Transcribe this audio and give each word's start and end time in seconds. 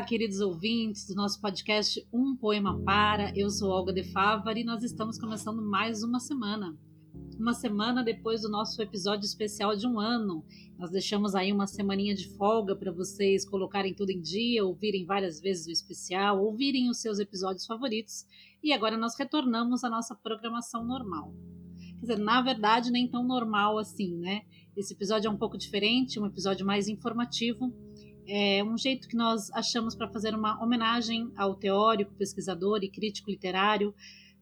Olá, 0.00 0.06
queridos 0.06 0.40
ouvintes 0.40 1.06
do 1.06 1.14
nosso 1.14 1.38
podcast 1.42 2.02
Um 2.10 2.34
Poema 2.34 2.82
Para. 2.84 3.36
Eu 3.36 3.50
sou 3.50 3.68
Olga 3.68 3.92
de 3.92 4.02
Favari 4.02 4.62
e 4.62 4.64
nós 4.64 4.82
estamos 4.82 5.18
começando 5.18 5.60
mais 5.60 6.02
uma 6.02 6.18
semana. 6.18 6.74
Uma 7.38 7.52
semana 7.52 8.02
depois 8.02 8.40
do 8.40 8.48
nosso 8.48 8.80
episódio 8.80 9.26
especial 9.26 9.76
de 9.76 9.86
um 9.86 10.00
ano. 10.00 10.42
Nós 10.78 10.90
deixamos 10.90 11.34
aí 11.34 11.52
uma 11.52 11.66
semaninha 11.66 12.14
de 12.14 12.34
folga 12.34 12.74
para 12.74 12.90
vocês 12.90 13.46
colocarem 13.46 13.92
tudo 13.92 14.08
em 14.08 14.22
dia, 14.22 14.64
ouvirem 14.64 15.04
várias 15.04 15.38
vezes 15.38 15.66
o 15.66 15.70
especial, 15.70 16.42
ouvirem 16.42 16.88
os 16.88 16.98
seus 16.98 17.18
episódios 17.18 17.66
favoritos. 17.66 18.24
E 18.64 18.72
agora 18.72 18.96
nós 18.96 19.14
retornamos 19.18 19.84
à 19.84 19.90
nossa 19.90 20.14
programação 20.14 20.82
normal. 20.82 21.34
Quer 21.76 22.00
dizer, 22.00 22.18
na 22.18 22.40
verdade, 22.40 22.90
nem 22.90 23.06
tão 23.06 23.22
normal 23.22 23.76
assim, 23.76 24.16
né? 24.16 24.44
Esse 24.74 24.94
episódio 24.94 25.28
é 25.28 25.30
um 25.30 25.36
pouco 25.36 25.58
diferente, 25.58 26.18
um 26.18 26.24
episódio 26.24 26.64
mais 26.64 26.88
informativo 26.88 27.70
é 28.32 28.62
um 28.62 28.78
jeito 28.78 29.08
que 29.08 29.16
nós 29.16 29.50
achamos 29.50 29.96
para 29.96 30.08
fazer 30.08 30.36
uma 30.36 30.62
homenagem 30.62 31.32
ao 31.36 31.56
teórico, 31.56 32.14
pesquisador 32.14 32.78
e 32.84 32.88
crítico 32.88 33.28
literário, 33.28 33.92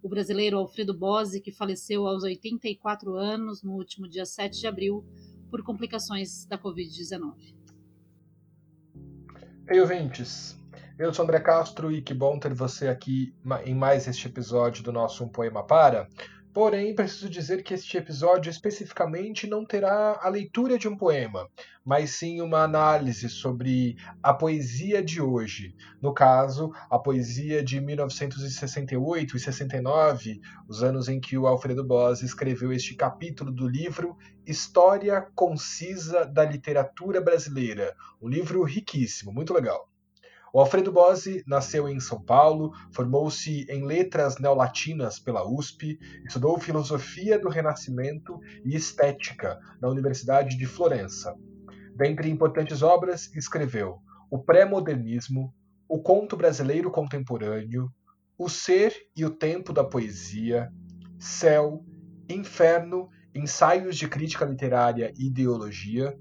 o 0.03 0.09
brasileiro 0.11 0.59
Alfredo 0.59 0.93
Bose, 0.93 1.41
que 1.41 1.51
faleceu 1.51 2.07
aos 2.07 2.23
84 2.23 3.17
anos 3.17 3.63
no 3.63 3.73
último 3.73 4.07
dia 4.07 4.27
7 4.27 4.61
de 4.61 4.67
abril 4.67 5.07
por 5.51 5.63
complicações 5.63 6.45
da 6.45 6.59
Covid-19. 6.59 7.55
Ei, 9.71 9.81
ouvintes! 9.81 10.55
Eu 10.99 11.15
sou 11.15 11.25
André 11.25 11.41
Castro 11.41 11.91
e 11.91 12.03
que 12.03 12.13
bom 12.13 12.39
ter 12.39 12.53
você 12.53 12.89
aqui 12.89 13.35
em 13.65 13.75
mais 13.75 14.07
este 14.07 14.27
episódio 14.27 14.83
do 14.83 14.93
nosso 14.93 15.25
Um 15.25 15.29
Poema 15.29 15.65
Para. 15.65 16.09
Porém, 16.53 16.95
preciso 16.95 17.29
dizer 17.29 17.63
que 17.63 17.75
este 17.75 17.97
episódio 17.97 18.51
especificamente 18.51 19.47
não 19.47 19.65
terá 19.65 20.19
a 20.21 20.29
leitura 20.29 20.79
de 20.79 20.89
um 20.89 20.97
poema, 20.97 21.49
mas 21.85 22.11
sim 22.11 22.41
uma 22.41 22.63
análise 22.63 23.29
sobre 23.29 23.97
a 24.23 24.33
poesia 24.33 25.03
de 25.03 25.21
hoje. 25.21 25.75
No 26.01 26.13
caso, 26.13 26.73
a 26.91 26.99
poesia 26.99 27.63
de 27.63 27.81
1968 27.81 29.37
e 29.37 29.41
69, 29.41 30.41
os 30.67 30.83
anos 30.83 31.09
em 31.09 31.21
que 31.21 31.37
o 31.37 31.47
Alfredo 31.47 31.85
Bose 31.85 32.25
escreveu 32.25 32.73
este 32.73 32.95
capítulo 32.95 33.53
do 33.53 33.69
livro 33.69 34.17
História 34.47 35.21
Concisa 35.35 36.25
da 36.25 36.45
Literatura 36.45 37.21
Brasileira. 37.21 37.95
Um 38.21 38.29
livro 38.29 38.63
riquíssimo, 38.65 39.33
muito 39.33 39.53
legal. 39.53 39.88
O 40.53 40.61
Alfredo 40.61 40.91
Bose 40.91 41.45
nasceu 41.47 41.89
em 41.89 42.01
São 42.01 42.23
Paulo, 42.23 42.73
formou-se 42.91 43.67
em 43.69 43.85
letras 43.85 44.39
neolatinas 44.39 45.19
pela 45.19 45.47
USP, 45.47 45.99
estudou 46.27 46.59
filosofia 46.59 47.39
do 47.39 47.51
Renascimento 47.51 48.41
e 48.65 48.75
estética 48.75 49.59
na 49.81 49.89
Universidade 49.89 50.57
de 50.57 50.67
Florença. 50.67 51.35
Dentre 51.95 52.31
importantes 52.31 52.83
obras, 52.83 53.31
escreveu 53.35 53.99
O 54.31 54.39
Pré-Modernismo, 54.39 55.53
O 55.87 56.01
Conto 56.01 56.37
Brasileiro 56.37 56.91
Contemporâneo, 56.91 57.93
O 58.39 58.49
Ser 58.49 58.95
e 59.15 59.27
o 59.27 59.31
Tempo 59.31 59.73
da 59.73 59.85
Poesia, 59.85 60.73
Céu, 61.19 61.85
Inferno, 62.29 63.11
Ensaios 63.35 63.97
de 63.97 64.09
Crítica 64.09 64.47
Literária 64.47 65.13
e 65.19 65.27
Ideologia, 65.27 66.19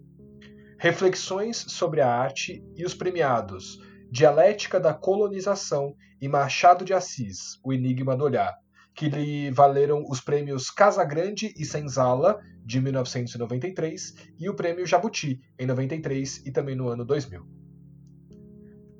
Reflexões 0.78 1.58
sobre 1.58 2.02
a 2.02 2.14
Arte 2.14 2.64
e 2.76 2.86
os 2.86 2.94
Premiados 2.94 3.80
Dialética 4.10 4.80
da 4.80 4.94
Colonização 4.94 5.96
e 6.22 6.28
Machado 6.28 6.86
de 6.86 6.94
Assis, 6.94 7.60
O 7.64 7.74
Enigma 7.74 8.16
do 8.16 8.24
Olhar, 8.24 8.58
que 8.96 9.10
lhe 9.10 9.52
valeram 9.52 10.06
os 10.10 10.22
prêmios 10.22 10.72
Casagrande 10.72 11.54
e 11.58 11.66
Senzala, 11.66 12.40
de 12.66 12.82
1993, 12.82 14.34
e 14.40 14.50
o 14.50 14.56
prêmio 14.56 14.88
Jabuti, 14.88 15.40
em 15.60 15.66
93 15.66 16.46
e 16.46 16.52
também 16.52 16.76
no 16.76 16.90
ano 16.90 17.06
2000. 17.06 17.46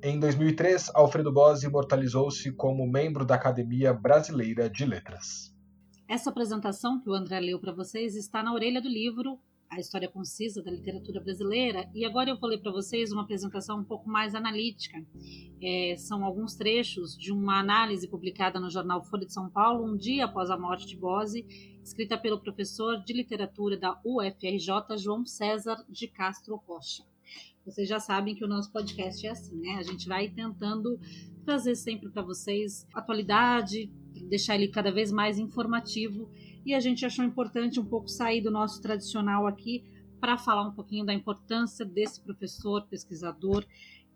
Em 0.02 0.20
2003, 0.20 0.92
Alfredo 0.94 1.32
Bose 1.32 1.66
imortalizou-se 1.66 2.52
como 2.52 2.86
membro 2.86 3.24
da 3.24 3.34
Academia 3.34 3.92
Brasileira 3.92 4.70
de 4.70 4.84
Letras. 4.84 5.52
Essa 6.08 6.30
apresentação 6.30 7.00
que 7.00 7.10
o 7.10 7.14
André 7.14 7.40
leu 7.40 7.58
para 7.58 7.72
vocês 7.72 8.14
está 8.14 8.42
na 8.42 8.54
orelha 8.54 8.80
do 8.80 8.88
livro 8.88 9.38
a 9.70 9.78
história 9.78 10.08
concisa 10.08 10.62
da 10.62 10.70
literatura 10.70 11.20
brasileira. 11.20 11.88
E 11.94 12.04
agora 12.04 12.30
eu 12.30 12.38
vou 12.38 12.48
ler 12.48 12.58
para 12.58 12.72
vocês 12.72 13.12
uma 13.12 13.22
apresentação 13.22 13.80
um 13.80 13.84
pouco 13.84 14.08
mais 14.08 14.34
analítica. 14.34 15.04
É, 15.62 15.94
são 15.96 16.24
alguns 16.24 16.54
trechos 16.54 17.16
de 17.16 17.32
uma 17.32 17.60
análise 17.60 18.08
publicada 18.08 18.58
no 18.58 18.70
jornal 18.70 19.04
Folha 19.04 19.26
de 19.26 19.32
São 19.32 19.50
Paulo, 19.50 19.84
um 19.84 19.96
dia 19.96 20.24
após 20.24 20.50
a 20.50 20.58
morte 20.58 20.86
de 20.86 20.96
Bose, 20.96 21.44
escrita 21.82 22.16
pelo 22.16 22.40
professor 22.40 23.02
de 23.04 23.12
literatura 23.12 23.76
da 23.76 24.00
UFRJ, 24.04 24.96
João 24.96 25.24
César 25.26 25.84
de 25.88 26.08
Castro 26.08 26.56
Rocha. 26.56 27.04
Vocês 27.64 27.86
já 27.86 28.00
sabem 28.00 28.34
que 28.34 28.44
o 28.44 28.48
nosso 28.48 28.72
podcast 28.72 29.26
é 29.26 29.30
assim, 29.30 29.56
né? 29.56 29.76
A 29.78 29.82
gente 29.82 30.08
vai 30.08 30.30
tentando 30.30 30.98
trazer 31.44 31.74
sempre 31.74 32.08
para 32.08 32.22
vocês 32.22 32.86
atualidade, 32.94 33.92
deixar 34.28 34.54
ele 34.54 34.68
cada 34.68 34.90
vez 34.90 35.12
mais 35.12 35.38
informativo 35.38 36.30
e 36.68 36.74
a 36.74 36.80
gente 36.80 37.06
achou 37.06 37.24
importante 37.24 37.80
um 37.80 37.84
pouco 37.84 38.08
sair 38.08 38.42
do 38.42 38.50
nosso 38.50 38.82
tradicional 38.82 39.46
aqui 39.46 39.82
para 40.20 40.36
falar 40.36 40.68
um 40.68 40.72
pouquinho 40.72 41.02
da 41.02 41.14
importância 41.14 41.82
desse 41.82 42.20
professor, 42.20 42.86
pesquisador, 42.88 43.64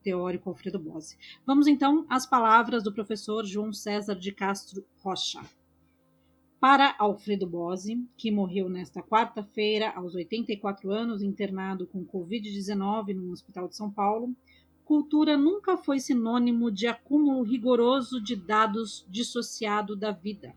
teórico 0.02 0.50
Alfredo 0.50 0.78
Bose. 0.78 1.16
Vamos 1.46 1.66
então 1.66 2.04
às 2.10 2.26
palavras 2.26 2.84
do 2.84 2.92
professor 2.92 3.46
João 3.46 3.72
César 3.72 4.14
de 4.14 4.32
Castro 4.32 4.84
Rocha. 4.98 5.40
Para 6.60 6.94
Alfredo 6.98 7.46
Bose, 7.46 8.06
que 8.18 8.30
morreu 8.30 8.68
nesta 8.68 9.02
quarta-feira 9.02 9.90
aos 9.96 10.14
84 10.14 10.92
anos, 10.92 11.22
internado 11.22 11.86
com 11.86 12.04
Covid-19 12.04 13.14
no 13.14 13.32
Hospital 13.32 13.66
de 13.66 13.76
São 13.76 13.90
Paulo, 13.90 14.36
cultura 14.84 15.38
nunca 15.38 15.78
foi 15.78 15.98
sinônimo 15.98 16.70
de 16.70 16.86
acúmulo 16.86 17.42
rigoroso 17.42 18.22
de 18.22 18.36
dados 18.36 19.06
dissociado 19.08 19.96
da 19.96 20.12
vida. 20.12 20.54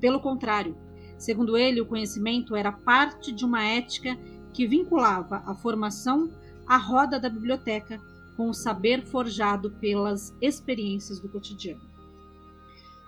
Pelo 0.00 0.18
contrário, 0.18 0.74
Segundo 1.20 1.54
ele, 1.54 1.82
o 1.82 1.86
conhecimento 1.86 2.56
era 2.56 2.72
parte 2.72 3.30
de 3.30 3.44
uma 3.44 3.62
ética 3.62 4.16
que 4.54 4.66
vinculava 4.66 5.42
a 5.46 5.54
formação 5.54 6.30
à 6.66 6.78
roda 6.78 7.20
da 7.20 7.28
biblioteca 7.28 8.00
com 8.38 8.48
o 8.48 8.54
saber 8.54 9.02
forjado 9.02 9.70
pelas 9.72 10.34
experiências 10.40 11.20
do 11.20 11.28
cotidiano. 11.28 11.82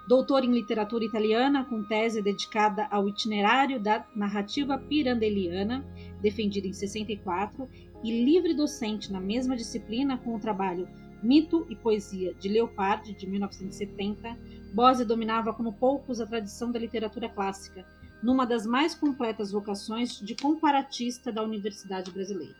Doutor 0.06 0.44
em 0.44 0.52
literatura 0.52 1.06
italiana, 1.06 1.64
com 1.64 1.82
tese 1.84 2.20
dedicada 2.20 2.86
ao 2.90 3.08
itinerário 3.08 3.80
da 3.80 4.04
narrativa 4.14 4.76
pirandeliana, 4.76 5.82
defendida 6.20 6.66
em 6.66 6.72
64, 6.74 7.66
e 8.04 8.24
livre 8.24 8.52
docente 8.52 9.10
na 9.10 9.20
mesma 9.20 9.56
disciplina 9.56 10.18
com 10.18 10.36
o 10.36 10.40
trabalho 10.40 10.86
Mito 11.22 11.64
e 11.70 11.76
Poesia 11.76 12.34
de 12.34 12.48
Leopardi, 12.48 13.14
de 13.14 13.26
1970, 13.26 14.36
Bose 14.74 15.04
dominava 15.04 15.54
como 15.54 15.72
poucos 15.72 16.20
a 16.20 16.26
tradição 16.26 16.72
da 16.72 16.78
literatura 16.78 17.28
clássica, 17.28 17.86
numa 18.22 18.46
das 18.46 18.66
mais 18.66 18.94
completas 18.94 19.50
vocações 19.50 20.20
de 20.20 20.34
comparatista 20.34 21.32
da 21.32 21.42
Universidade 21.42 22.10
Brasileira. 22.10 22.56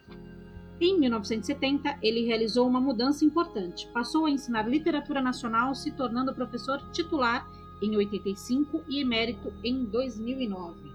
Em 0.81 0.99
1970, 0.99 1.99
ele 2.03 2.25
realizou 2.27 2.67
uma 2.67 2.81
mudança 2.81 3.25
importante. 3.25 3.87
Passou 3.93 4.27
a 4.27 4.31
ensinar 4.31 4.69
literatura 4.69 5.23
nacional, 5.23 5.75
se 5.75 5.93
tornando 5.93 6.35
professor 6.35 6.83
titular 6.91 7.47
em 7.81 7.97
85 7.97 8.83
e 8.89 9.01
emérito 9.01 9.53
em 9.63 9.85
2009. 9.85 10.93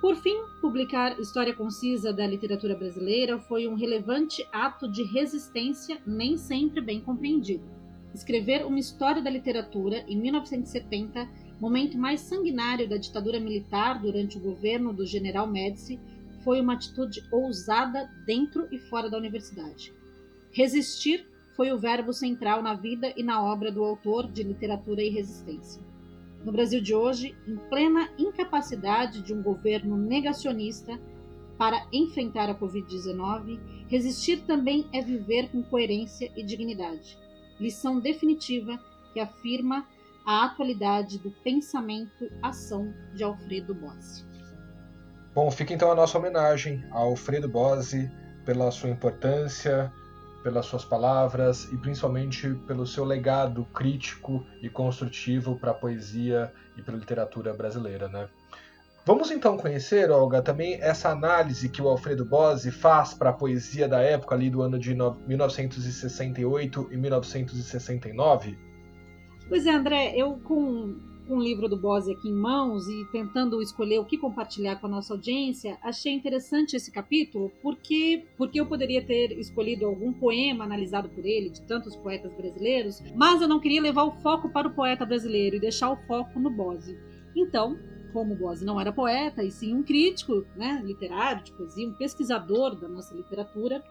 Por 0.00 0.16
fim, 0.16 0.36
publicar 0.60 1.18
História 1.20 1.54
Concisa 1.54 2.12
da 2.12 2.26
Literatura 2.26 2.74
Brasileira 2.74 3.38
foi 3.38 3.68
um 3.68 3.74
relevante 3.74 4.46
ato 4.50 4.90
de 4.90 5.02
resistência 5.02 6.00
nem 6.06 6.38
sempre 6.38 6.80
bem 6.80 7.00
compreendido. 7.00 7.64
Escrever 8.14 8.64
uma 8.64 8.78
história 8.78 9.20
da 9.20 9.28
literatura 9.28 10.04
em 10.08 10.16
1970 10.16 11.28
momento 11.60 11.98
mais 11.98 12.20
sanguinário 12.20 12.88
da 12.88 12.96
ditadura 12.96 13.38
militar 13.38 14.00
durante 14.00 14.38
o 14.38 14.40
governo 14.40 14.92
do 14.92 15.04
general 15.04 15.46
Médici, 15.46 16.00
foi 16.42 16.60
uma 16.60 16.72
atitude 16.72 17.22
ousada 17.30 18.10
dentro 18.24 18.66
e 18.72 18.78
fora 18.78 19.10
da 19.10 19.18
universidade. 19.18 19.92
Resistir 20.52 21.26
foi 21.54 21.70
o 21.70 21.78
verbo 21.78 22.12
central 22.12 22.62
na 22.62 22.74
vida 22.74 23.12
e 23.16 23.22
na 23.22 23.42
obra 23.42 23.70
do 23.70 23.84
autor 23.84 24.30
de 24.30 24.42
Literatura 24.42 25.02
e 25.02 25.10
Resistência. 25.10 25.82
No 26.44 26.50
Brasil 26.50 26.80
de 26.80 26.94
hoje, 26.94 27.36
em 27.46 27.56
plena 27.68 28.08
incapacidade 28.18 29.20
de 29.20 29.34
um 29.34 29.42
governo 29.42 29.98
negacionista 29.98 30.98
para 31.58 31.86
enfrentar 31.92 32.48
a 32.48 32.54
Covid-19, 32.54 33.60
resistir 33.86 34.40
também 34.46 34.86
é 34.94 35.02
viver 35.02 35.50
com 35.50 35.62
coerência 35.62 36.32
e 36.34 36.42
dignidade. 36.42 37.18
Lição 37.60 38.00
definitiva 38.00 38.80
que 39.12 39.20
afirma 39.20 39.86
a 40.30 40.44
atualidade 40.44 41.18
do 41.18 41.32
pensamento-ação 41.42 42.94
de 43.12 43.24
Alfredo 43.24 43.74
Bose. 43.74 44.24
Bom, 45.34 45.50
fica 45.50 45.74
então 45.74 45.90
a 45.90 45.94
nossa 45.94 46.16
homenagem 46.16 46.84
a 46.92 47.00
Alfredo 47.00 47.48
Bose 47.48 48.08
pela 48.44 48.70
sua 48.70 48.90
importância, 48.90 49.92
pelas 50.44 50.66
suas 50.66 50.84
palavras 50.84 51.64
e 51.72 51.76
principalmente 51.78 52.54
pelo 52.68 52.86
seu 52.86 53.04
legado 53.04 53.64
crítico 53.74 54.46
e 54.62 54.70
construtivo 54.70 55.58
para 55.58 55.72
a 55.72 55.74
poesia 55.74 56.52
e 56.76 56.82
para 56.82 56.94
a 56.94 56.98
literatura 56.98 57.52
brasileira, 57.52 58.08
né? 58.08 58.28
Vamos 59.04 59.32
então 59.32 59.56
conhecer, 59.56 60.12
Olga, 60.12 60.40
também 60.40 60.80
essa 60.80 61.08
análise 61.08 61.68
que 61.68 61.82
o 61.82 61.88
Alfredo 61.88 62.24
Bose 62.24 62.70
faz 62.70 63.12
para 63.14 63.30
a 63.30 63.32
poesia 63.32 63.88
da 63.88 64.00
época 64.00 64.36
ali 64.36 64.48
do 64.48 64.62
ano 64.62 64.78
de 64.78 64.94
1968 64.94 66.88
e 66.92 66.96
1969? 66.96 68.69
Pois 69.50 69.66
é, 69.66 69.70
André, 69.72 70.14
eu 70.16 70.38
com, 70.44 70.94
com 71.26 71.38
o 71.38 71.42
livro 71.42 71.68
do 71.68 71.76
Bose 71.76 72.12
aqui 72.12 72.28
em 72.28 72.32
mãos 72.32 72.86
e 72.86 73.04
tentando 73.10 73.60
escolher 73.60 73.98
o 73.98 74.04
que 74.04 74.16
compartilhar 74.16 74.76
com 74.76 74.86
a 74.86 74.90
nossa 74.90 75.12
audiência, 75.12 75.76
achei 75.82 76.12
interessante 76.12 76.76
esse 76.76 76.88
capítulo 76.92 77.50
porque, 77.60 78.28
porque 78.36 78.60
eu 78.60 78.66
poderia 78.66 79.04
ter 79.04 79.36
escolhido 79.36 79.86
algum 79.86 80.12
poema 80.12 80.62
analisado 80.62 81.08
por 81.08 81.26
ele, 81.26 81.50
de 81.50 81.62
tantos 81.62 81.96
poetas 81.96 82.32
brasileiros, 82.32 83.02
mas 83.16 83.42
eu 83.42 83.48
não 83.48 83.58
queria 83.58 83.82
levar 83.82 84.04
o 84.04 84.12
foco 84.20 84.48
para 84.50 84.68
o 84.68 84.72
poeta 84.72 85.04
brasileiro 85.04 85.56
e 85.56 85.60
deixar 85.60 85.90
o 85.90 85.96
foco 86.06 86.38
no 86.38 86.50
Bose. 86.50 86.96
Então, 87.34 87.76
como 88.12 88.36
Bose 88.36 88.64
não 88.64 88.80
era 88.80 88.92
poeta, 88.92 89.42
e 89.42 89.50
sim 89.50 89.74
um 89.74 89.82
crítico 89.82 90.46
né, 90.54 90.80
literário 90.84 91.42
de 91.42 91.50
poesia, 91.50 91.88
um 91.88 91.94
pesquisador 91.94 92.76
da 92.76 92.86
nossa 92.86 93.12
literatura, 93.16 93.82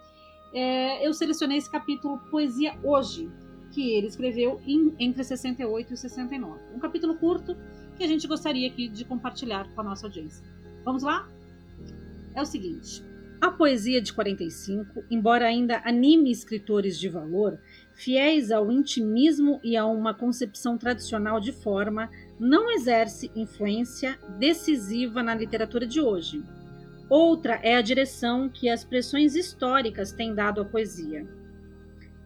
é, 0.53 1.05
eu 1.05 1.13
selecionei 1.13 1.57
esse 1.57 1.69
capítulo 1.69 2.17
Poesia 2.31 2.79
Hoje, 2.81 3.29
que 3.71 3.93
ele 3.93 4.07
escreveu 4.07 4.59
em, 4.65 4.93
entre 4.99 5.23
68 5.23 5.93
e 5.93 5.97
69. 5.97 6.59
Um 6.75 6.79
capítulo 6.79 7.15
curto 7.15 7.55
que 7.97 8.03
a 8.03 8.07
gente 8.07 8.27
gostaria 8.27 8.67
aqui 8.67 8.87
de 8.87 9.05
compartilhar 9.05 9.67
com 9.73 9.81
a 9.81 9.83
nossa 9.83 10.05
audiência. 10.05 10.43
Vamos 10.83 11.03
lá? 11.03 11.27
É 12.33 12.41
o 12.41 12.45
seguinte. 12.45 13.03
A 13.41 13.49
poesia 13.49 14.01
de 14.01 14.11
45, 14.11 15.03
embora 15.09 15.45
ainda 15.45 15.81
anime 15.85 16.29
escritores 16.29 16.99
de 16.99 17.07
valor, 17.07 17.57
fiéis 17.93 18.51
ao 18.51 18.69
intimismo 18.69 19.61
e 19.63 19.77
a 19.77 19.85
uma 19.85 20.13
concepção 20.13 20.77
tradicional 20.77 21.39
de 21.39 21.53
forma, 21.53 22.09
não 22.37 22.69
exerce 22.69 23.31
influência 23.33 24.19
decisiva 24.37 25.23
na 25.23 25.33
literatura 25.33 25.87
de 25.87 26.01
hoje. 26.01 26.43
Outra 27.09 27.59
é 27.63 27.75
a 27.75 27.81
direção 27.81 28.49
que 28.49 28.69
as 28.69 28.83
pressões 28.83 29.35
históricas 29.35 30.11
têm 30.11 30.35
dado 30.35 30.61
à 30.61 30.65
poesia. 30.65 31.25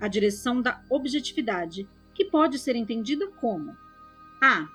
A 0.03 0.09
direção 0.09 0.61
da 0.61 0.83
objetividade, 0.89 1.87
que 2.13 2.25
pode 2.25 2.59
ser 2.59 2.75
entendida 2.75 3.25
como 3.39 3.73
a. 4.41 4.67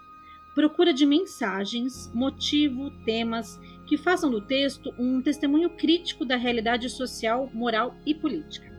Procura 0.54 0.90
de 0.90 1.04
mensagens, 1.04 2.10
motivo, 2.14 2.90
temas 3.04 3.60
que 3.86 3.98
façam 3.98 4.30
do 4.30 4.40
texto 4.40 4.90
um 4.98 5.20
testemunho 5.20 5.68
crítico 5.68 6.24
da 6.24 6.36
realidade 6.36 6.88
social, 6.88 7.50
moral 7.52 7.94
e 8.06 8.14
política. 8.14 8.72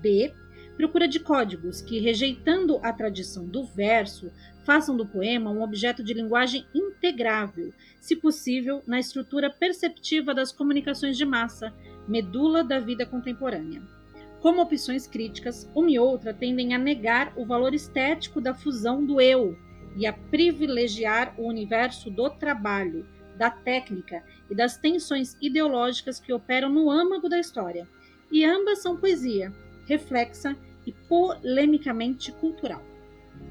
B 0.00 0.32
procura 0.76 1.08
de 1.08 1.18
códigos 1.18 1.82
que, 1.82 1.98
rejeitando 1.98 2.78
a 2.84 2.92
tradição 2.92 3.44
do 3.44 3.64
verso, 3.64 4.30
façam 4.64 4.96
do 4.96 5.04
poema 5.04 5.50
um 5.50 5.62
objeto 5.64 6.04
de 6.04 6.14
linguagem 6.14 6.64
integrável, 6.72 7.74
se 8.00 8.14
possível, 8.14 8.84
na 8.86 9.00
estrutura 9.00 9.50
perceptiva 9.50 10.32
das 10.32 10.52
comunicações 10.52 11.18
de 11.18 11.24
massa, 11.24 11.74
medula 12.06 12.62
da 12.62 12.78
vida 12.78 13.04
contemporânea. 13.04 13.97
Como 14.40 14.62
opções 14.62 15.06
críticas, 15.06 15.68
uma 15.74 15.90
e 15.90 15.98
outra 15.98 16.32
tendem 16.32 16.74
a 16.74 16.78
negar 16.78 17.32
o 17.36 17.44
valor 17.44 17.74
estético 17.74 18.40
da 18.40 18.54
fusão 18.54 19.04
do 19.04 19.20
eu 19.20 19.56
e 19.96 20.06
a 20.06 20.12
privilegiar 20.12 21.34
o 21.36 21.46
universo 21.46 22.10
do 22.10 22.30
trabalho, 22.30 23.06
da 23.36 23.50
técnica 23.50 24.22
e 24.48 24.54
das 24.54 24.76
tensões 24.76 25.36
ideológicas 25.40 26.20
que 26.20 26.32
operam 26.32 26.70
no 26.70 26.90
âmago 26.90 27.28
da 27.28 27.38
história. 27.38 27.88
E 28.30 28.44
ambas 28.44 28.80
são 28.80 28.96
poesia, 28.96 29.52
reflexa 29.86 30.56
e 30.86 30.92
polemicamente 30.92 32.30
cultural. 32.32 32.82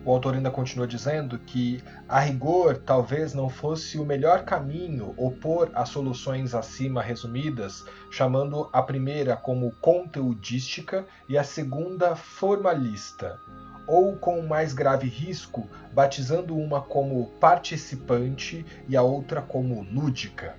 O 0.07 0.11
autor 0.13 0.35
ainda 0.35 0.49
continua 0.49 0.87
dizendo 0.87 1.37
que, 1.37 1.83
a 2.07 2.21
rigor, 2.21 2.77
talvez 2.77 3.33
não 3.33 3.49
fosse 3.49 3.99
o 3.99 4.05
melhor 4.05 4.45
caminho 4.45 5.13
opor 5.17 5.69
as 5.73 5.89
soluções 5.89 6.55
acima 6.55 7.01
resumidas, 7.01 7.83
chamando 8.09 8.69
a 8.71 8.81
primeira 8.81 9.35
como 9.35 9.69
conteudística 9.81 11.05
e 11.27 11.37
a 11.37 11.43
segunda 11.43 12.15
formalista, 12.15 13.37
ou 13.85 14.15
com 14.15 14.41
mais 14.43 14.73
grave 14.73 15.09
risco, 15.09 15.67
batizando 15.91 16.55
uma 16.55 16.81
como 16.81 17.27
participante 17.37 18.65
e 18.87 18.95
a 18.95 19.01
outra 19.01 19.41
como 19.41 19.83
lúdica 19.91 20.55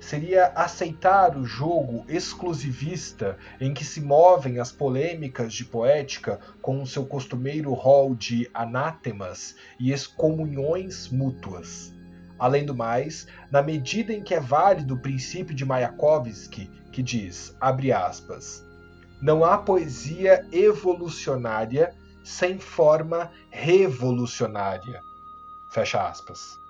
seria 0.00 0.46
aceitar 0.54 1.36
o 1.36 1.44
jogo 1.44 2.04
exclusivista 2.08 3.38
em 3.60 3.72
que 3.72 3.84
se 3.84 4.00
movem 4.00 4.58
as 4.58 4.70
polêmicas 4.70 5.52
de 5.52 5.64
poética 5.64 6.40
com 6.60 6.82
o 6.82 6.86
seu 6.86 7.06
costumeiro 7.06 7.72
rol 7.72 8.14
de 8.14 8.48
anátemas 8.52 9.56
e 9.80 9.92
excomunhões 9.92 11.08
mútuas. 11.08 11.92
Além 12.38 12.66
do 12.66 12.74
mais, 12.74 13.26
na 13.50 13.62
medida 13.62 14.12
em 14.12 14.22
que 14.22 14.34
é 14.34 14.40
válido 14.40 14.94
o 14.94 15.00
princípio 15.00 15.54
de 15.54 15.64
Mayakovsky, 15.64 16.70
que 16.92 17.02
diz, 17.02 17.56
abre 17.60 17.92
aspas, 17.92 18.64
não 19.20 19.44
há 19.44 19.56
poesia 19.56 20.46
evolucionária 20.52 21.94
sem 22.22 22.58
forma 22.58 23.30
revolucionária. 23.50 25.00
Fecha 25.70 26.06
aspas 26.06 26.65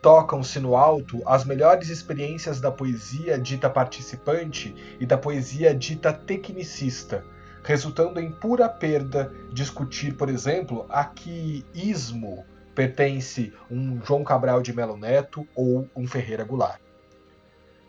tocam-se 0.00 0.58
no 0.58 0.76
alto 0.76 1.22
as 1.26 1.44
melhores 1.44 1.88
experiências 1.88 2.60
da 2.60 2.70
poesia 2.70 3.38
dita 3.38 3.68
participante 3.68 4.74
e 4.98 5.04
da 5.04 5.18
poesia 5.18 5.74
dita 5.74 6.12
tecnicista, 6.12 7.24
resultando 7.62 8.18
em 8.18 8.30
pura 8.30 8.68
perda 8.68 9.32
discutir, 9.52 10.14
por 10.14 10.28
exemplo, 10.28 10.86
a 10.88 11.04
que 11.04 11.64
ismo 11.74 12.44
pertence 12.74 13.52
um 13.70 14.00
João 14.02 14.24
Cabral 14.24 14.62
de 14.62 14.72
Melo 14.72 14.96
Neto 14.96 15.46
ou 15.54 15.86
um 15.94 16.06
Ferreira 16.06 16.44
Goulart. 16.44 16.80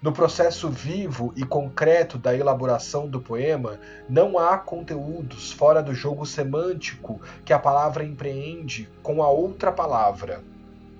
No 0.01 0.11
processo 0.11 0.67
vivo 0.67 1.31
e 1.37 1.45
concreto 1.45 2.17
da 2.17 2.35
elaboração 2.35 3.07
do 3.07 3.21
poema, 3.21 3.79
não 4.09 4.39
há 4.39 4.57
conteúdos 4.57 5.51
fora 5.51 5.81
do 5.81 5.93
jogo 5.93 6.25
semântico 6.25 7.21
que 7.45 7.53
a 7.53 7.59
palavra 7.59 8.03
empreende 8.03 8.89
com 9.03 9.21
a 9.21 9.29
outra 9.29 9.71
palavra, 9.71 10.43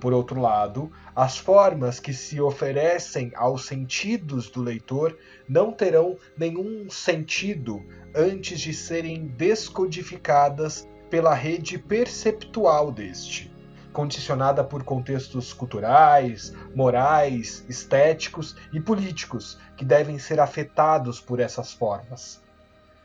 por 0.02 0.12
outro 0.12 0.40
lado, 0.40 0.90
as 1.14 1.38
formas 1.38 2.00
que 2.00 2.12
se 2.12 2.40
oferecem 2.40 3.30
aos 3.36 3.66
sentidos 3.66 4.50
do 4.50 4.60
leitor 4.60 5.16
não 5.48 5.70
terão 5.70 6.18
nenhum 6.36 6.90
sentido 6.90 7.80
antes 8.12 8.58
de 8.58 8.74
serem 8.74 9.28
descodificadas 9.28 10.88
pela 11.08 11.32
rede 11.32 11.78
perceptual 11.78 12.90
deste, 12.90 13.54
condicionada 13.92 14.64
por 14.64 14.82
contextos 14.82 15.52
culturais, 15.52 16.52
morais, 16.74 17.64
estéticos 17.68 18.56
e 18.72 18.80
políticos 18.80 19.56
que 19.76 19.84
devem 19.84 20.18
ser 20.18 20.40
afetados 20.40 21.20
por 21.20 21.38
essas 21.38 21.72
formas. 21.72 22.41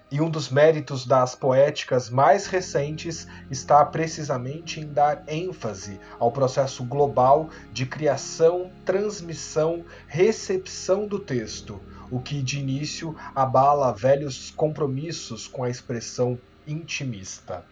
E 0.10 0.22
um 0.22 0.30
dos 0.30 0.50
méritos 0.50 1.06
das 1.06 1.36
poéticas 1.36 2.10
mais 2.10 2.48
recentes 2.48 3.28
está 3.52 3.84
precisamente 3.84 4.80
em 4.80 4.88
dar 4.88 5.22
ênfase 5.28 6.00
ao 6.18 6.32
processo 6.32 6.86
global 6.86 7.50
de 7.74 7.86
criação, 7.86 8.72
transmissão, 8.86 9.84
recepção 10.08 11.06
do 11.06 11.20
texto, 11.20 11.82
o 12.10 12.22
que 12.22 12.42
de 12.42 12.58
início 12.58 13.18
abala 13.36 13.94
velhos 13.94 14.50
compromissos 14.52 15.46
com 15.46 15.66
a 15.66 15.70
expressão 15.70 16.40
intimista. 16.66 17.66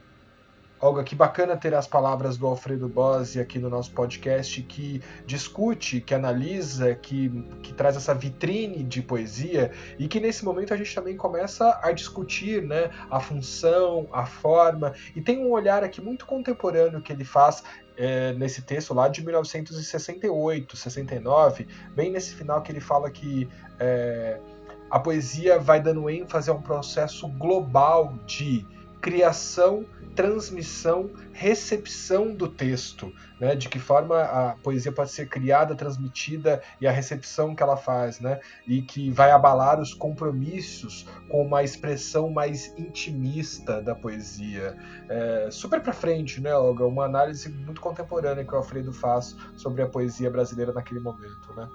Olga, 0.85 1.03
que 1.03 1.15
bacana 1.15 1.57
ter 1.57 1.73
as 1.73 1.87
palavras 1.87 2.37
do 2.37 2.45
Alfredo 2.45 2.87
Bossi 2.87 3.39
aqui 3.39 3.57
no 3.57 3.71
nosso 3.71 3.91
podcast, 3.91 4.61
que 4.61 5.01
discute, 5.25 5.99
que 5.99 6.13
analisa, 6.13 6.93
que, 6.93 7.43
que 7.63 7.73
traz 7.73 7.97
essa 7.97 8.13
vitrine 8.13 8.83
de 8.83 9.01
poesia 9.01 9.71
e 9.97 10.07
que 10.07 10.19
nesse 10.19 10.45
momento 10.45 10.75
a 10.75 10.77
gente 10.77 10.93
também 10.93 11.17
começa 11.17 11.79
a 11.81 11.91
discutir 11.91 12.61
né, 12.61 12.91
a 13.09 13.19
função, 13.19 14.07
a 14.13 14.27
forma, 14.27 14.93
e 15.15 15.21
tem 15.21 15.39
um 15.39 15.49
olhar 15.49 15.83
aqui 15.83 15.99
muito 15.99 16.23
contemporâneo 16.27 17.01
que 17.01 17.11
ele 17.11 17.25
faz 17.25 17.63
é, 17.97 18.33
nesse 18.33 18.61
texto 18.61 18.93
lá 18.93 19.07
de 19.07 19.25
1968, 19.25 20.77
69, 20.77 21.67
bem 21.95 22.11
nesse 22.11 22.35
final 22.35 22.61
que 22.61 22.71
ele 22.71 22.79
fala 22.79 23.09
que. 23.09 23.49
É, 23.79 24.39
a 24.87 24.99
poesia 24.99 25.57
vai 25.57 25.81
dando 25.81 26.07
ênfase 26.07 26.49
a 26.49 26.53
um 26.53 26.61
processo 26.61 27.27
global 27.27 28.13
de 28.27 28.65
criação, 29.05 29.85
transmissão, 30.15 31.11
recepção 31.31 32.33
do 32.33 32.47
texto, 32.47 33.13
né? 33.39 33.55
De 33.55 33.69
que 33.69 33.77
forma 33.77 34.19
a 34.19 34.55
poesia 34.63 34.91
pode 34.91 35.11
ser 35.11 35.29
criada, 35.29 35.75
transmitida 35.75 36.59
e 36.81 36.87
a 36.87 36.91
recepção 36.91 37.53
que 37.53 37.61
ela 37.61 37.77
faz, 37.77 38.19
né? 38.19 38.39
E 38.65 38.81
que 38.81 39.11
vai 39.11 39.29
abalar 39.29 39.79
os 39.79 39.93
compromissos 39.93 41.05
com 41.29 41.45
uma 41.45 41.61
expressão 41.61 42.31
mais 42.31 42.73
intimista 42.79 43.79
da 43.79 43.93
poesia. 43.93 44.75
É, 45.07 45.49
super 45.51 45.81
para 45.81 45.93
frente, 45.93 46.41
né, 46.41 46.55
Olga? 46.55 46.83
Uma 46.83 47.05
análise 47.05 47.47
muito 47.47 47.79
contemporânea 47.79 48.43
que 48.43 48.55
o 48.55 48.57
Alfredo 48.57 48.91
faz 48.91 49.37
sobre 49.55 49.83
a 49.83 49.87
poesia 49.87 50.31
brasileira 50.31 50.73
naquele 50.73 50.99
momento, 50.99 51.53
né? 51.55 51.69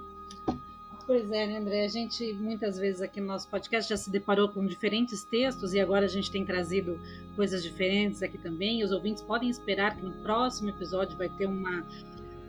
Pois 1.11 1.29
é, 1.29 1.45
né, 1.45 1.57
André? 1.57 1.83
A 1.83 1.89
gente 1.89 2.31
muitas 2.35 2.77
vezes 2.77 3.01
aqui 3.01 3.19
no 3.19 3.27
nosso 3.27 3.45
podcast 3.49 3.89
já 3.89 3.97
se 3.97 4.09
deparou 4.09 4.47
com 4.47 4.65
diferentes 4.65 5.25
textos 5.25 5.73
e 5.73 5.79
agora 5.81 6.05
a 6.05 6.07
gente 6.07 6.31
tem 6.31 6.45
trazido 6.45 6.97
coisas 7.35 7.61
diferentes 7.61 8.23
aqui 8.23 8.37
também. 8.37 8.81
Os 8.81 8.93
ouvintes 8.93 9.21
podem 9.21 9.49
esperar 9.49 9.97
que 9.97 10.01
no 10.01 10.13
próximo 10.23 10.69
episódio 10.69 11.17
vai 11.17 11.27
ter 11.27 11.47
uma 11.47 11.85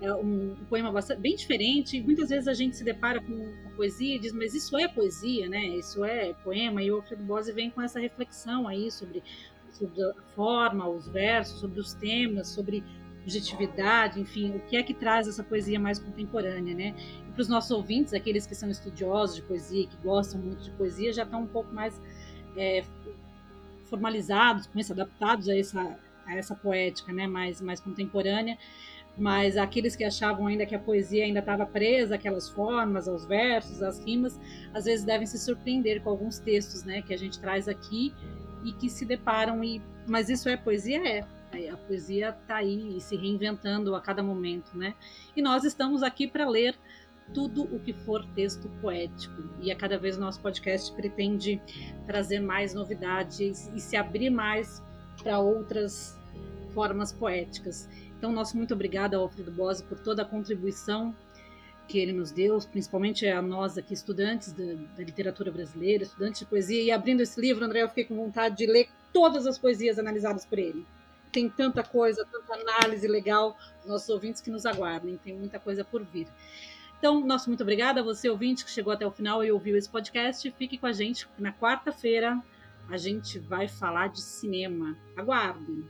é 0.01 0.15
um, 0.15 0.55
poema 0.69 0.93
bastante, 0.93 1.21
bem 1.21 1.35
diferente. 1.35 2.01
Muitas 2.01 2.29
vezes 2.29 2.47
a 2.47 2.55
gente 2.55 2.77
se 2.77 2.85
depara 2.85 3.21
com 3.21 3.53
a 3.67 3.71
poesia 3.71 4.15
e 4.15 4.19
diz, 4.21 4.33
mas 4.33 4.55
isso 4.55 4.79
é 4.79 4.87
poesia, 4.87 5.49
né? 5.49 5.67
Isso 5.67 6.05
é 6.05 6.33
poema. 6.33 6.81
E 6.85 6.93
o 6.93 6.99
Alfredo 6.99 7.25
Bose 7.25 7.51
vem 7.51 7.69
com 7.69 7.83
essa 7.83 7.99
reflexão 7.99 8.69
aí 8.69 8.93
sobre, 8.93 9.25
sobre 9.73 10.01
a 10.05 10.15
forma, 10.37 10.89
os 10.89 11.09
versos, 11.09 11.59
sobre 11.59 11.81
os 11.81 11.95
temas, 11.95 12.47
sobre 12.47 12.85
objetividade, 13.23 14.21
enfim, 14.21 14.57
o 14.57 14.61
que 14.61 14.77
é 14.77 14.83
que 14.83 14.93
traz 14.93 15.29
essa 15.29 15.43
poesia 15.43 15.79
mais 15.79 15.99
contemporânea, 15.99 16.75
né? 16.75 16.95
E 17.29 17.33
para 17.33 17.43
os 17.43 17.49
nossos 17.49 17.71
ouvintes, 17.71 18.13
aqueles 18.13 18.47
que 18.47 18.55
são 18.55 18.69
estudiosos 18.69 19.37
de 19.37 19.43
poesia, 19.43 19.87
que 19.87 19.97
gostam 19.99 20.41
muito 20.41 20.63
de 20.63 20.71
poesia, 20.73 21.13
já 21.13 21.23
estão 21.23 21.43
um 21.43 21.47
pouco 21.47 21.73
mais 21.73 22.01
é, 22.57 22.85
formalizados, 23.85 24.67
com 24.67 24.79
isso, 24.79 24.93
adaptados 24.93 25.49
a 25.49 25.57
essa, 25.57 25.99
a 26.27 26.37
essa 26.37 26.55
poética, 26.55 27.13
né? 27.13 27.27
Mais, 27.27 27.61
mais 27.61 27.81
contemporânea 27.81 28.59
mas 29.17 29.57
aqueles 29.57 29.95
que 29.95 30.05
achavam 30.05 30.47
ainda 30.47 30.65
que 30.65 30.75
a 30.75 30.79
poesia 30.79 31.25
ainda 31.25 31.41
estava 31.41 31.67
presa 31.67 32.15
àquelas 32.15 32.49
formas, 32.49 33.07
aos 33.07 33.27
versos, 33.27 33.83
às 33.83 33.99
rimas, 34.03 34.41
às 34.73 34.85
vezes 34.85 35.05
devem 35.05 35.27
se 35.27 35.39
surpreender 35.39 36.03
com 36.03 36.11
alguns 36.11 36.39
textos, 36.39 36.85
né, 36.85 37.03
que 37.03 37.13
a 37.13 37.19
gente 37.19 37.39
traz 37.39 37.69
aqui 37.69 38.15
e 38.65 38.73
que 38.73 38.89
se 38.89 39.05
deparam 39.05 39.63
e 39.63 39.83
mas 40.07 40.29
isso 40.29 40.49
é 40.49 40.57
poesia 40.57 41.07
é 41.07 41.25
a 41.71 41.77
poesia 41.77 42.31
está 42.31 42.57
aí 42.57 43.01
se 43.01 43.17
reinventando 43.17 43.95
a 43.95 44.01
cada 44.01 44.23
momento, 44.23 44.77
né? 44.77 44.95
E 45.37 45.43
nós 45.43 45.65
estamos 45.65 46.03
aqui 46.03 46.27
para 46.27 46.49
ler 46.49 46.75
tudo 47.33 47.65
o 47.65 47.79
que 47.79 47.93
for 47.93 48.25
texto 48.35 48.69
poético. 48.81 49.43
E 49.61 49.71
a 49.71 49.77
cada 49.77 49.99
vez 49.99 50.17
o 50.17 50.21
nosso 50.21 50.41
podcast 50.41 50.93
pretende 50.93 51.61
trazer 52.07 52.41
mais 52.41 52.75
novidades 52.75 53.71
e 53.75 53.81
se 53.81 53.97
abrir 53.97 54.31
mais 54.31 54.83
para 55.23 55.39
outras 55.39 56.19
formas 56.75 57.13
poéticas. 57.13 57.89
Então, 58.17 58.33
nosso 58.33 58.57
muito 58.57 58.75
obrigado 58.75 59.15
ao 59.15 59.23
Alfredo 59.23 59.51
Bose 59.51 59.83
por 59.85 59.99
toda 59.99 60.23
a 60.23 60.25
contribuição 60.25 61.15
que 61.89 61.99
ele 61.99 62.13
nos 62.13 62.31
deu, 62.31 62.59
principalmente 62.71 63.27
a 63.27 63.43
nós 63.43 63.77
aqui, 63.77 63.93
estudantes 63.93 64.53
da, 64.53 64.65
da, 64.97 65.03
literatura 65.03 65.51
brasileira, 65.51 66.05
estudantes 66.05 66.41
de 66.41 66.47
poesia. 66.47 66.83
E 66.83 66.91
abrindo 66.91 67.21
esse 67.21 67.41
livro, 67.41 67.65
André, 67.65 67.83
eu 67.83 67.89
fiquei 67.89 68.05
com 68.05 68.15
vontade 68.15 68.57
de 68.57 68.67
ler 68.67 68.89
todas 69.13 69.47
as 69.47 69.59
poesias 69.59 69.99
analisadas 69.99 70.47
por 70.47 70.59
ele. 70.59 70.87
Tem 71.33 71.49
tanta 71.49 71.83
coisa, 71.83 72.27
tanta 72.31 72.55
análise 72.55 73.09
legal, 73.09 73.57
os 73.81 73.87
nossos 73.87 74.09
ouvintes 74.11 74.41
que 74.41 74.51
nos 74.51 74.67
aguardem, 74.67 75.17
tem 75.17 75.35
muita 75.35 75.59
coisa 75.59 75.83
por 75.83 76.05
vir. 76.05 76.29
Então, 76.99 77.21
nosso 77.27 77.49
muito 77.49 77.63
obrigado 77.63 77.99
a 77.99 78.03
você, 78.03 78.29
ouvinte, 78.29 78.65
que 78.65 78.71
chegou 78.71 78.93
até 78.93 79.05
o 79.05 79.11
final 79.11 79.43
e 79.43 79.51
ouviu 79.51 79.77
esse 79.77 79.89
podcast. 79.89 80.49
Fique 80.53 80.79
com 80.79 80.87
a 80.87 80.93
gente, 80.93 81.27
na 81.39 81.53
quarta-feira 81.53 82.41
a 82.89 82.97
gente 82.97 83.39
vai 83.39 83.67
falar 83.67 84.09
de 84.09 84.21
cinema. 84.21 84.97
Aguardem! 85.17 85.85